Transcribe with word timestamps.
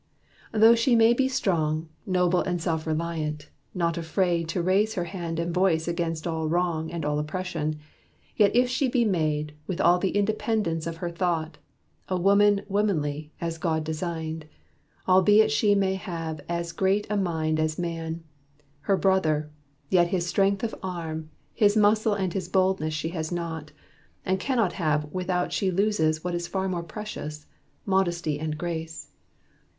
Though 0.51 0.73
she 0.73 0.95
may 0.95 1.13
be 1.13 1.27
strong, 1.27 1.87
Noble 2.07 2.39
and 2.41 2.59
self 2.59 2.87
reliant, 2.87 3.51
not 3.75 3.99
afraid 3.99 4.49
To 4.49 4.59
raise 4.63 4.95
her 4.95 5.03
hand 5.03 5.37
and 5.39 5.53
voice 5.53 5.87
against 5.87 6.25
all 6.25 6.47
wrong 6.49 6.89
And 6.89 7.05
all 7.05 7.19
oppression, 7.19 7.77
yet 8.35 8.55
if 8.55 8.67
she 8.67 8.87
be 8.89 9.05
made, 9.05 9.53
With 9.67 9.79
all 9.79 9.99
the 9.99 10.09
independence 10.15 10.87
of 10.87 10.95
her 11.05 11.11
thought, 11.11 11.59
A 12.09 12.19
woman 12.19 12.63
womanly, 12.67 13.31
as 13.39 13.59
God 13.59 13.83
designed, 13.83 14.47
Albeit 15.07 15.51
she 15.51 15.75
may 15.75 15.93
have 15.93 16.41
as 16.49 16.71
great 16.71 17.05
a 17.11 17.15
mind 17.15 17.59
As 17.59 17.77
man, 17.77 18.23
her 18.79 18.97
brother, 18.97 19.51
yet 19.91 20.07
his 20.07 20.25
strength 20.25 20.63
of 20.63 20.73
arm 20.81 21.29
His 21.53 21.77
muscle 21.77 22.15
and 22.15 22.33
his 22.33 22.49
boldness 22.49 22.95
she 22.95 23.09
has 23.09 23.31
not, 23.31 23.71
And 24.25 24.39
cannot 24.39 24.73
have 24.73 25.05
without 25.11 25.53
she 25.53 25.69
loses 25.69 26.23
what 26.23 26.33
Is 26.33 26.47
far 26.47 26.67
more 26.67 26.81
precious, 26.81 27.45
modesty 27.85 28.39
and 28.39 28.57
grace. 28.57 29.09